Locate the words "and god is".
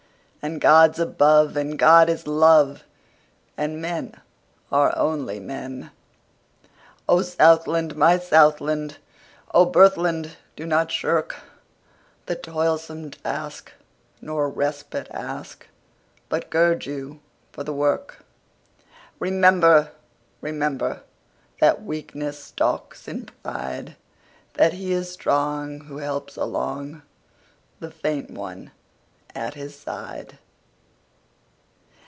1.55-2.25